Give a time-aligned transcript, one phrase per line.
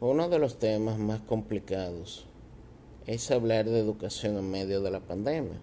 [0.00, 2.26] Uno de los temas más complicados
[3.06, 5.58] es hablar de educación en medio de la pandemia.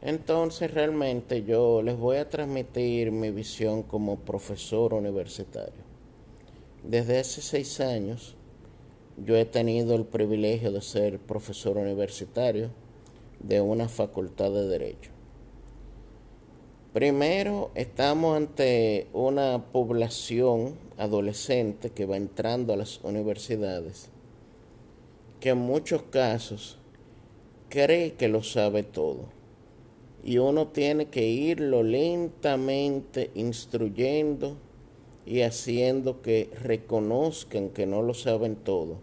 [0.00, 5.82] Entonces realmente yo les voy a transmitir mi visión como profesor universitario.
[6.82, 8.34] Desde hace seis años
[9.22, 12.70] yo he tenido el privilegio de ser profesor universitario
[13.40, 15.10] de una facultad de derecho.
[16.92, 24.08] Primero, estamos ante una población adolescente que va entrando a las universidades,
[25.38, 26.78] que en muchos casos
[27.68, 29.26] cree que lo sabe todo.
[30.24, 34.56] Y uno tiene que irlo lentamente instruyendo
[35.24, 38.96] y haciendo que reconozcan que no lo saben todo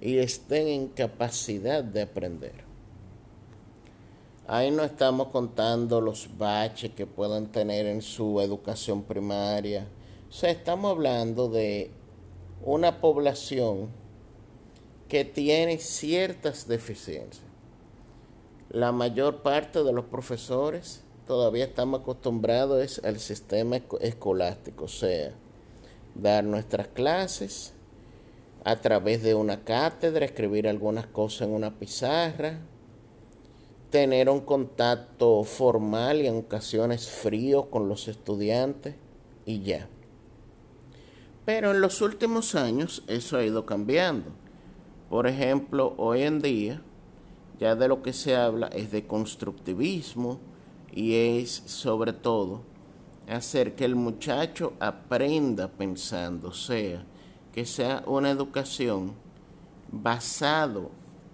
[0.00, 2.71] y estén en capacidad de aprender.
[4.48, 9.86] Ahí no estamos contando los baches que puedan tener en su educación primaria.
[10.28, 11.90] O sea, estamos hablando de
[12.64, 13.88] una población
[15.08, 17.44] que tiene ciertas deficiencias.
[18.68, 25.32] La mayor parte de los profesores todavía estamos acostumbrados al sistema escolástico, o sea,
[26.14, 27.74] dar nuestras clases
[28.64, 32.58] a través de una cátedra, escribir algunas cosas en una pizarra,
[33.92, 38.94] tener un contacto formal y en ocasiones frío con los estudiantes
[39.44, 39.86] y ya.
[41.44, 44.30] Pero en los últimos años eso ha ido cambiando.
[45.10, 46.80] Por ejemplo, hoy en día
[47.60, 50.40] ya de lo que se habla es de constructivismo
[50.90, 52.62] y es sobre todo
[53.28, 57.04] hacer que el muchacho aprenda pensando, o sea,
[57.52, 59.12] que sea una educación
[59.90, 60.90] basado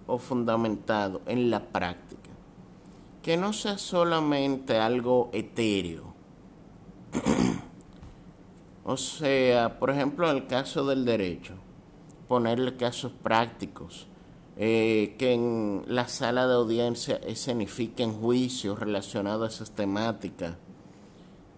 [0.08, 2.07] o fundamentado en la práctica
[3.28, 6.14] que no sea solamente algo etéreo.
[8.84, 11.52] o sea, por ejemplo, en el caso del derecho,
[12.26, 14.06] ponerle casos prácticos,
[14.56, 20.54] eh, que en la sala de audiencia escenifiquen juicios relacionados a esas temáticas,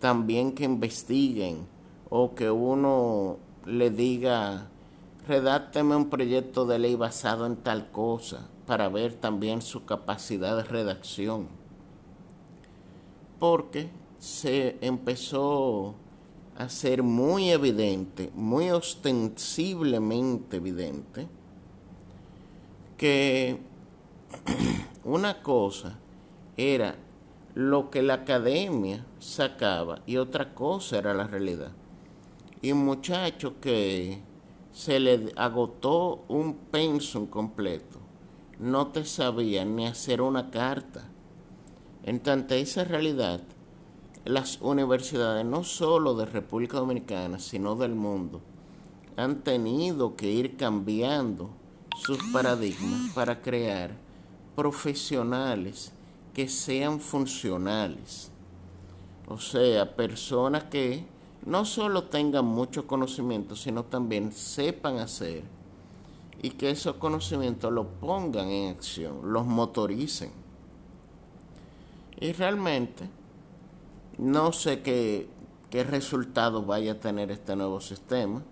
[0.00, 1.68] también que investiguen
[2.08, 4.66] o que uno le diga,
[5.28, 10.64] redácteme un proyecto de ley basado en tal cosa, para ver también su capacidad de
[10.64, 11.59] redacción
[13.40, 13.88] porque
[14.20, 15.94] se empezó
[16.56, 21.26] a ser muy evidente, muy ostensiblemente evidente,
[22.98, 23.58] que
[25.04, 25.98] una cosa
[26.58, 26.96] era
[27.54, 31.72] lo que la academia sacaba y otra cosa era la realidad.
[32.60, 34.20] Y un muchacho que
[34.70, 37.98] se le agotó un pensum completo,
[38.58, 41.09] no te sabía ni hacer una carta
[42.04, 43.40] en tanta esa realidad,
[44.24, 48.40] las universidades no solo de República Dominicana, sino del mundo,
[49.16, 51.50] han tenido que ir cambiando
[51.98, 53.96] sus paradigmas para crear
[54.56, 55.92] profesionales
[56.34, 58.30] que sean funcionales.
[59.28, 61.04] O sea, personas que
[61.44, 65.44] no solo tengan mucho conocimiento, sino también sepan hacer
[66.42, 70.39] y que esos conocimientos los pongan en acción, los motoricen.
[72.20, 73.08] Y realmente
[74.18, 75.30] no sé qué,
[75.70, 78.42] qué resultado vaya a tener este nuevo sistema.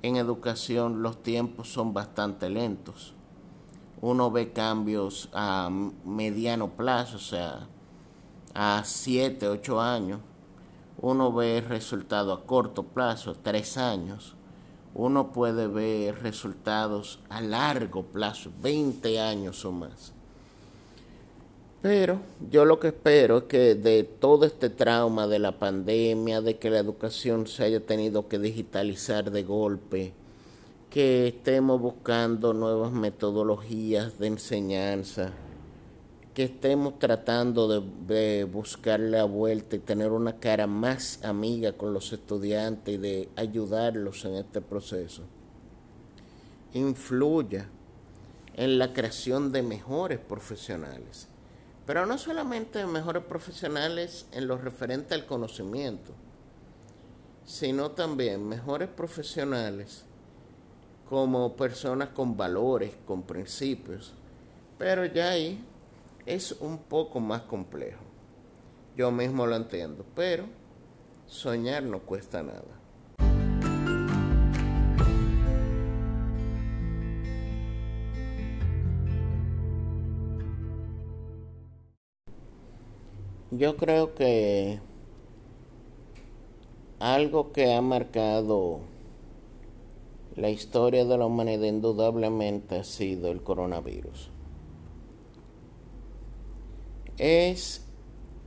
[0.00, 3.12] En educación los tiempos son bastante lentos.
[4.00, 5.68] Uno ve cambios a
[6.04, 7.66] mediano plazo, o sea,
[8.54, 10.20] a 7, 8 años.
[11.02, 14.34] Uno ve resultados a corto plazo, 3 años.
[14.94, 20.15] Uno puede ver resultados a largo plazo, 20 años o más.
[21.88, 22.18] Pero
[22.50, 26.68] yo lo que espero es que de todo este trauma de la pandemia, de que
[26.68, 30.12] la educación se haya tenido que digitalizar de golpe,
[30.90, 35.30] que estemos buscando nuevas metodologías de enseñanza,
[36.34, 42.12] que estemos tratando de, buscar la vuelta y tener una cara más amiga con los
[42.12, 45.22] estudiantes y de ayudarlos en este proceso,
[46.74, 47.68] influya
[48.56, 51.28] en la creación de mejores profesionales
[51.86, 56.12] pero no solamente mejores profesionales en lo referente al conocimiento,
[57.44, 60.04] sino también mejores profesionales
[61.08, 64.12] como personas con valores, con principios.
[64.78, 65.64] Pero ya ahí
[66.26, 68.02] es un poco más complejo.
[68.96, 70.44] Yo mismo lo entiendo, pero
[71.26, 72.85] soñar no cuesta nada.
[83.56, 84.80] Yo creo que
[86.98, 88.80] algo que ha marcado
[90.34, 94.28] la historia de la humanidad indudablemente ha sido el coronavirus.
[97.16, 97.82] Es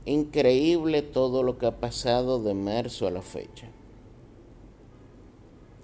[0.04, 3.68] increíble todo lo que ha pasado de marzo a la fecha.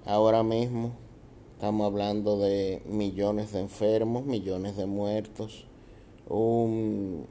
[0.05, 0.93] Ahora mismo
[1.55, 5.67] estamos hablando de millones de enfermos, millones de muertos,
[6.29, 7.27] un,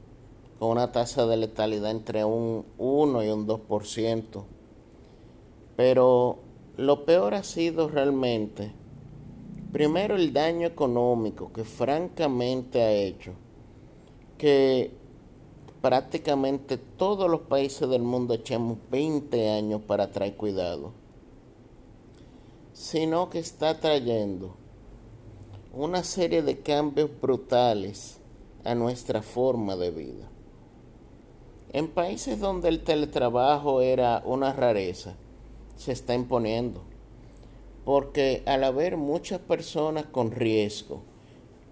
[0.60, 4.44] una tasa de letalidad entre un 1 y un 2%.
[5.76, 6.38] Pero
[6.76, 8.72] lo peor ha sido realmente,
[9.72, 13.32] primero el daño económico que francamente ha hecho
[14.38, 14.92] que
[15.80, 20.92] prácticamente todos los países del mundo echemos 20 años para traer cuidado,
[22.72, 24.56] sino que está trayendo
[25.72, 28.18] una serie de cambios brutales
[28.64, 30.30] a nuestra forma de vida.
[31.76, 35.14] En países donde el teletrabajo era una rareza,
[35.76, 36.82] se está imponiendo.
[37.84, 41.02] Porque al haber muchas personas con riesgo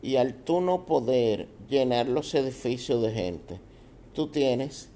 [0.02, 3.60] y al tú no poder llenar los edificios de gente,
[4.12, 4.90] tú tienes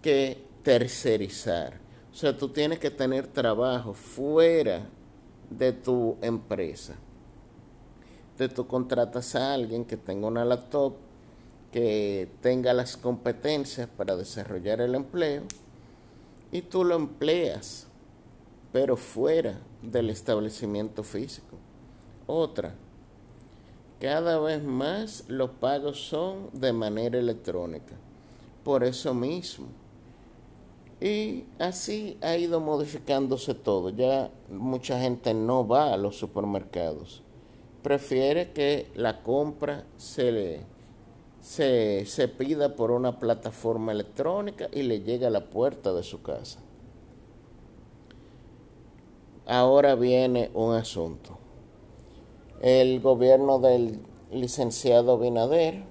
[0.00, 1.78] que tercerizar.
[2.10, 4.88] O sea, tú tienes que tener trabajo fuera
[5.50, 6.96] de tu empresa.
[8.38, 10.94] De tú contratas a alguien que tenga una laptop,
[11.72, 15.42] que tenga las competencias para desarrollar el empleo
[16.50, 17.88] y tú lo empleas
[18.72, 21.56] pero fuera del establecimiento físico.
[22.26, 22.74] Otra,
[24.00, 27.96] cada vez más los pagos son de manera electrónica.
[28.62, 29.66] Por eso mismo.
[31.00, 33.90] Y así ha ido modificándose todo.
[33.90, 37.22] Ya mucha gente no va a los supermercados.
[37.82, 40.60] Prefiere que la compra se le
[41.40, 46.22] se, se pida por una plataforma electrónica y le llegue a la puerta de su
[46.22, 46.60] casa.
[49.46, 51.38] Ahora viene un asunto.
[52.60, 54.00] El gobierno del
[54.30, 55.84] licenciado Binader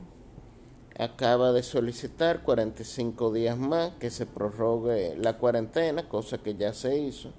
[0.98, 6.98] acaba de solicitar 45 días más que se prorrogue la cuarentena, cosa que ya se
[6.98, 7.32] hizo.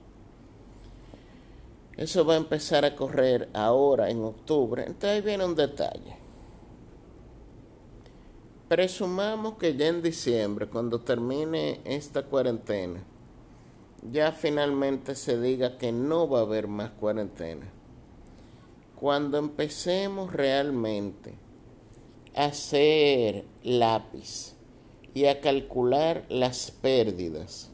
[1.96, 4.84] Eso va a empezar a correr ahora en octubre.
[4.86, 6.16] Entonces ahí viene un detalle.
[8.68, 13.02] Presumamos que ya en diciembre, cuando termine esta cuarentena,
[14.12, 17.66] ya finalmente se diga que no va a haber más cuarentena.
[19.00, 21.32] Cuando empecemos realmente
[22.34, 24.54] a hacer lápiz
[25.14, 27.70] y a calcular las pérdidas,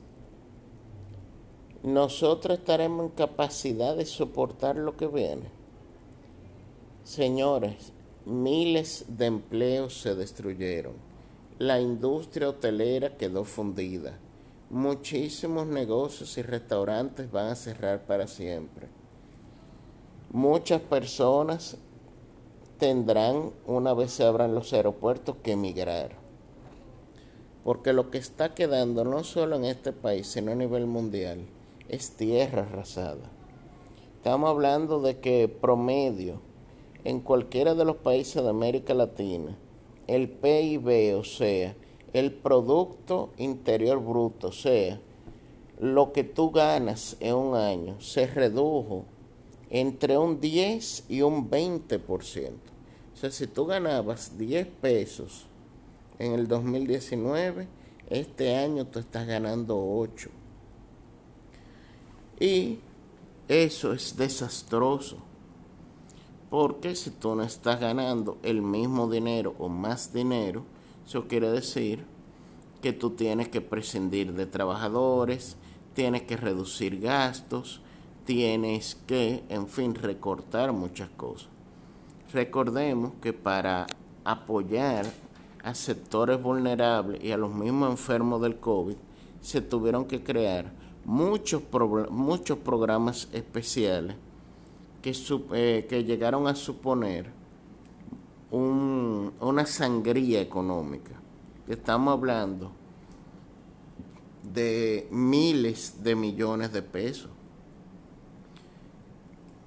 [1.83, 5.51] nosotros estaremos en capacidad de soportar lo que viene.
[7.03, 7.94] Señores,
[8.27, 10.95] miles de empleos se destruyeron.
[11.59, 14.19] La industria hotelera quedó fundida
[14.75, 18.89] muchísimos negocios y restaurantes van a cerrar para siempre.
[20.33, 21.77] Muchas personas
[22.79, 26.17] tendrán, una vez se abran los aeropuertos, que emigrar.
[27.63, 31.47] Porque lo que está quedando, no solo en este país, sino a nivel mundial,
[31.89, 33.31] es tierra arrasada.
[34.17, 36.41] Estamos hablando de que promedio,
[37.05, 39.57] en cualquiera de los países de América Latina,
[40.07, 41.77] el PIB, o sea,
[42.13, 45.01] el Producto Interior Bruto, o sea,
[45.81, 49.05] lo que tú ganas en un año, se redujo
[49.71, 52.51] entre un 10 y un 20%.
[53.13, 55.47] O sea, si tú ganabas 10 pesos
[56.19, 57.67] en el 2019,
[58.09, 60.31] este año tú estás ganando 8.
[62.41, 62.79] Y
[63.49, 65.19] eso es desastroso.
[66.55, 70.63] Porque si tú no estás ganando el mismo dinero o más dinero,
[71.05, 72.05] eso quiere decir
[72.81, 75.57] que tú tienes que prescindir de trabajadores,
[75.95, 77.81] tienes que reducir gastos,
[78.25, 81.49] tienes que, en fin, recortar muchas cosas.
[82.33, 83.89] Recordemos que para
[84.23, 85.07] apoyar
[85.65, 88.95] a sectores vulnerables y a los mismos enfermos del COVID,
[89.41, 90.71] se tuvieron que crear
[91.05, 91.65] muchos,
[92.11, 94.15] muchos programas especiales
[95.05, 95.13] que,
[95.53, 97.31] eh, que llegaron a suponer
[98.51, 101.13] una sangría económica.
[101.69, 102.73] Estamos hablando
[104.43, 107.31] de miles de millones de pesos.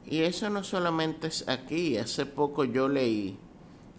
[0.08, 1.98] Y eso no solamente es aquí.
[1.98, 3.38] Hace poco yo leí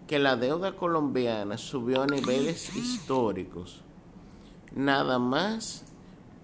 [0.07, 3.81] que la deuda colombiana subió a niveles históricos.
[4.75, 5.85] Nada más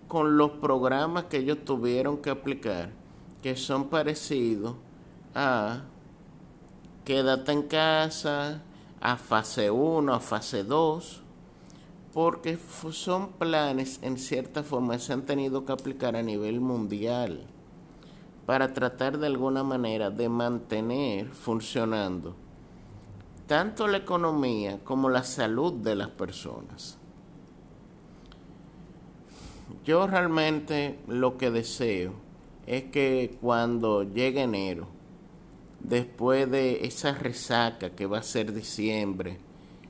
[0.08, 2.94] con los programas que ellos tuvieron que aplicar,
[3.42, 4.76] que son parecidos
[5.36, 5.82] a
[7.04, 8.64] quédate en casa,
[9.02, 11.22] a fase 1, a fase 2,
[12.14, 12.58] porque
[12.92, 17.46] son planes en cierta forma se han tenido que aplicar a nivel mundial,
[18.48, 22.36] para tratar de alguna manera de mantener funcionando
[23.48, 26.98] tanto la economía como la salud de las personas.
[29.84, 32.14] Yo realmente lo que deseo
[32.66, 34.88] es que cuando llegue enero,
[35.88, 39.38] después de esa resaca que va a ser diciembre,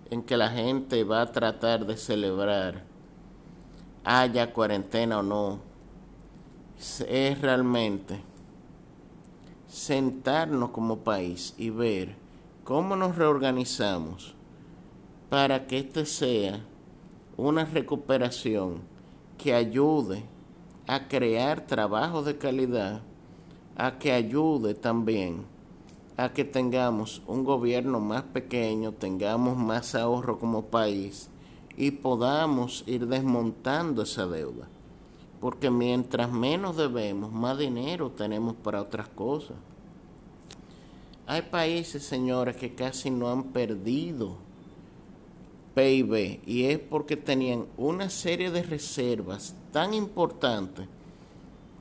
[0.10, 2.84] en que la gente va a tratar de celebrar,
[4.04, 5.60] haya cuarentena o no,
[7.08, 8.20] es realmente
[9.68, 12.16] sentarnos como país y ver
[12.66, 14.36] cómo nos reorganizamos
[15.30, 16.60] para que este sea
[17.38, 18.82] una recuperación
[19.38, 20.24] que ayude
[20.88, 23.02] a crear trabajos de calidad,
[23.78, 25.55] a que ayude también
[26.18, 31.30] a que tengamos un gobierno más pequeño, tengamos más ahorro como país
[31.78, 34.68] y podamos ir desmontando esa deuda.
[35.42, 39.58] Porque mientras menos debemos, más dinero tenemos para otras cosas.
[41.28, 44.38] Hay países, señores, que casi no han perdido
[45.74, 50.88] PIB y es porque tenían una serie de reservas tan importantes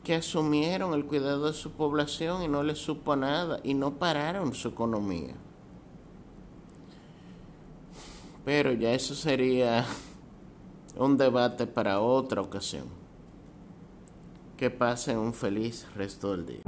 [0.04, 4.54] que asumieron el cuidado de su población y no les supo nada y no pararon
[4.54, 5.34] su economía.
[8.44, 9.87] Pero ya eso sería
[10.99, 12.84] un debate para otra ocasión.
[14.58, 16.62] Que pasen un feliz resto del día.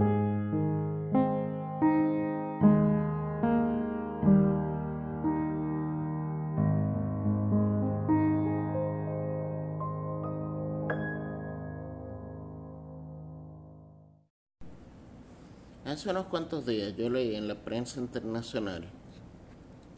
[15.97, 18.87] Hace unos cuantos días yo leí en la prensa internacional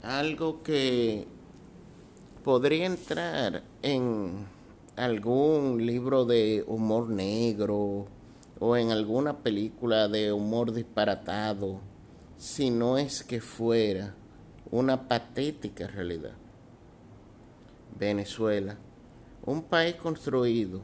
[0.00, 1.26] algo que
[2.44, 4.46] podría entrar en
[4.94, 8.06] algún libro de humor negro
[8.60, 11.80] o en alguna película de humor disparatado,
[12.36, 14.14] si no es que fuera
[14.70, 16.36] una patética realidad.
[17.98, 18.78] Venezuela,
[19.44, 20.80] un país construido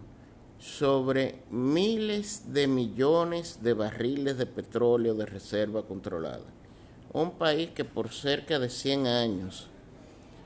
[0.64, 6.46] sobre miles de millones de barriles de petróleo de reserva controlada.
[7.12, 9.68] Un país que por cerca de 100 años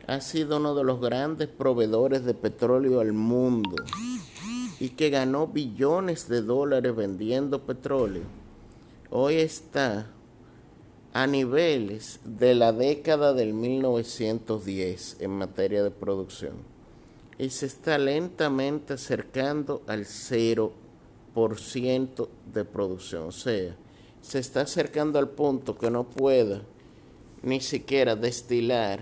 [0.08, 3.76] ha sido uno de los grandes proveedores de petróleo al mundo
[4.80, 8.24] y que ganó billones de dólares vendiendo petróleo,
[9.10, 10.10] hoy está
[11.12, 16.77] a niveles de la década del 1910 en materia de producción
[17.38, 23.28] y se está lentamente acercando al 0% de producción.
[23.28, 23.76] O sea,
[24.20, 26.62] se está acercando al punto que no pueda
[27.42, 29.00] ni siquiera destilar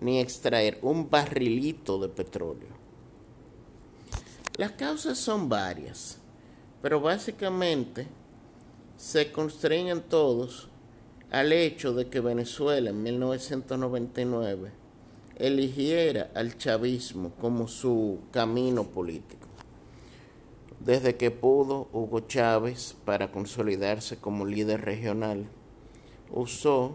[0.00, 2.68] ni extraer un barrilito de petróleo.
[4.56, 6.18] Las causas son varias,
[6.82, 8.06] pero básicamente
[8.96, 10.68] se constreñen todos
[11.30, 14.70] al hecho de que Venezuela en 1999
[15.38, 19.46] eligiera al chavismo como su camino político.
[20.80, 25.46] Desde que pudo, Hugo Chávez, para consolidarse como líder regional,
[26.30, 26.92] usó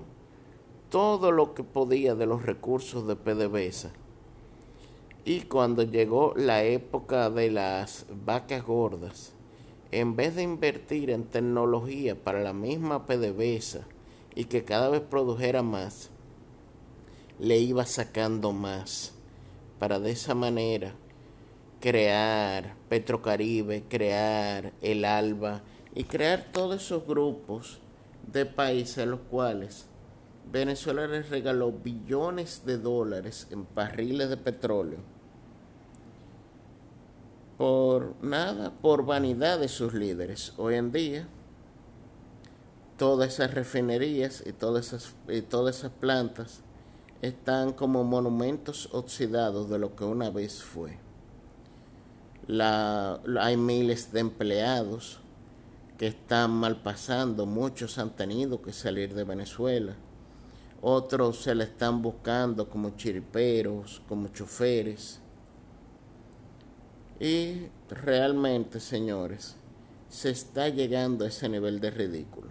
[0.89, 3.91] todo lo que podía de los recursos de PDVSA.
[5.25, 9.33] Y cuando llegó la época de las vacas gordas,
[9.91, 13.87] en vez de invertir en tecnología para la misma PDVSA
[14.35, 16.09] y que cada vez produjera más,
[17.43, 19.11] le iba sacando más
[19.77, 20.95] para de esa manera
[21.81, 25.61] crear Petrocaribe, crear el ALBA
[25.93, 27.79] y crear todos esos grupos
[28.31, 29.87] de países a los cuales
[30.49, 34.99] Venezuela les regaló billones de dólares en barriles de petróleo
[37.57, 40.53] por nada, por vanidad de sus líderes.
[40.55, 41.27] Hoy en día,
[42.97, 46.63] todas esas refinerías y todas esas, y todas esas plantas
[47.23, 50.97] están como monumentos oxidados de lo que una vez fue.
[52.47, 55.19] La, hay miles de empleados
[55.97, 59.95] que están mal pasando, muchos han tenido que salir de Venezuela,
[60.81, 65.21] otros se le están buscando como chiriperos, como choferes.
[67.21, 69.55] Y realmente, señores,
[70.09, 72.49] se está llegando a ese nivel de ridículo.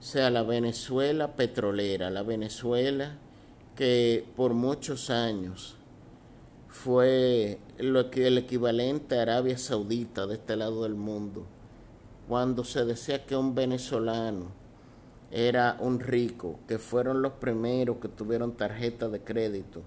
[0.00, 3.18] O sea, la Venezuela petrolera, la Venezuela
[3.76, 5.76] que por muchos años
[6.68, 11.46] fue lo que el equivalente a Arabia Saudita de este lado del mundo,
[12.28, 14.46] cuando se decía que un venezolano
[15.30, 19.82] era un rico, que fueron los primeros que tuvieron tarjeta de crédito.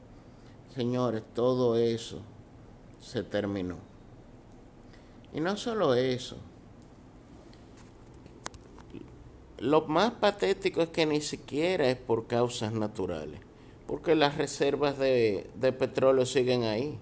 [0.76, 2.22] Señores, todo eso
[3.00, 3.78] se terminó.
[5.34, 6.38] Y no solo eso,
[9.60, 13.40] lo más patético es que ni siquiera es por causas naturales,
[13.88, 16.98] porque las reservas de, de petróleo siguen ahí.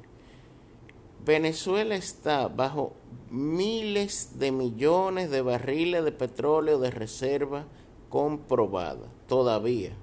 [1.26, 2.94] Venezuela está bajo
[3.30, 7.66] miles de millones de barriles de petróleo de reserva
[8.10, 9.94] comprobada todavía,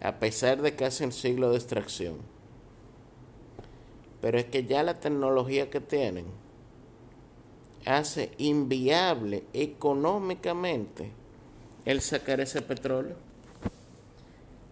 [0.00, 2.16] a pesar de casi un siglo de extracción.
[4.20, 6.26] Pero es que ya la tecnología que tienen
[7.86, 11.12] hace inviable económicamente
[11.84, 13.16] el sacar ese petróleo.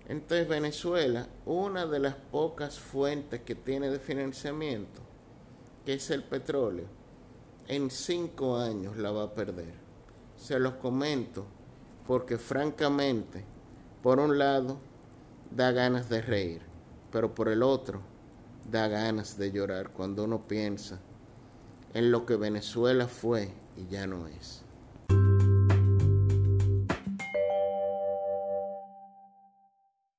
[0.08, 5.02] Entonces Venezuela, una de las pocas fuentes que tiene de financiamiento,
[5.84, 6.86] que es el petróleo,
[7.66, 9.74] en cinco años la va a perder.
[10.36, 11.44] Se los comento
[12.06, 13.44] porque francamente,
[14.02, 14.78] por un lado,
[15.50, 16.62] da ganas de reír,
[17.12, 18.00] pero por el otro,
[18.70, 21.00] da ganas de llorar cuando uno piensa
[21.92, 24.62] en lo que Venezuela fue y ya no es.